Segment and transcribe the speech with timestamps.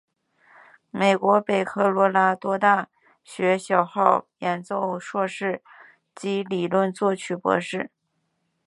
[0.89, 2.89] 美国北科罗拉多大
[3.23, 5.61] 学小号演奏硕士
[6.15, 7.91] 及理论作曲博士。